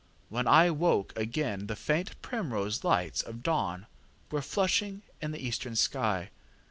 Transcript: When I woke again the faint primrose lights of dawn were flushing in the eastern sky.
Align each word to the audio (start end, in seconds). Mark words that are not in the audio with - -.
When 0.29 0.47
I 0.47 0.71
woke 0.71 1.13
again 1.15 1.67
the 1.67 1.75
faint 1.75 2.19
primrose 2.23 2.83
lights 2.83 3.21
of 3.21 3.43
dawn 3.43 3.85
were 4.31 4.41
flushing 4.41 5.03
in 5.21 5.29
the 5.29 5.45
eastern 5.45 5.75
sky. 5.75 6.31